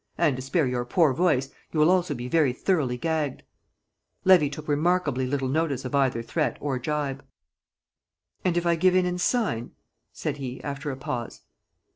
And 0.17 0.35
to 0.35 0.41
spare 0.41 0.65
your 0.65 0.83
poor 0.83 1.13
voice 1.13 1.51
you 1.71 1.79
will 1.79 1.91
also 1.91 2.15
be 2.15 2.27
very 2.27 2.53
thoroughly 2.53 2.97
gagged." 2.97 3.43
Levy 4.25 4.49
took 4.49 4.67
remarkably 4.67 5.27
little 5.27 5.47
notice 5.47 5.85
of 5.85 5.93
either 5.93 6.23
threat 6.23 6.57
or 6.59 6.79
gibe. 6.79 7.23
"And 8.43 8.57
if 8.57 8.65
I 8.65 8.73
give 8.75 8.95
in 8.95 9.05
and 9.05 9.21
sign?" 9.21 9.73
said 10.11 10.37
he, 10.37 10.59
after 10.63 10.89
a 10.89 10.97
pause. 10.97 11.41